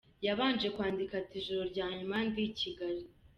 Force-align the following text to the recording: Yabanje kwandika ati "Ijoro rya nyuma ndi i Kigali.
Yabanje 0.25 0.67
kwandika 0.75 1.13
ati 1.21 1.35
"Ijoro 1.41 1.63
rya 1.71 1.87
nyuma 1.97 2.17
ndi 2.27 2.43
i 2.49 2.51
Kigali. 2.59 3.03